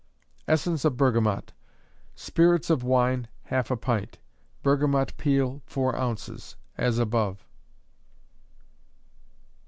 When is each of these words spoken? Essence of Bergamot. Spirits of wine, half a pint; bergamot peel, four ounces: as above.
Essence 0.47 0.83
of 0.83 0.97
Bergamot. 0.97 1.53
Spirits 2.15 2.71
of 2.71 2.81
wine, 2.83 3.27
half 3.43 3.69
a 3.69 3.77
pint; 3.77 4.17
bergamot 4.63 5.15
peel, 5.15 5.61
four 5.67 5.95
ounces: 5.95 6.55
as 6.75 6.97
above. 6.97 7.45